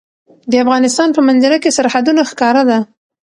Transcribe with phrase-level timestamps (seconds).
[0.51, 2.79] د افغانستان په منظره کې سرحدونه ښکاره ده.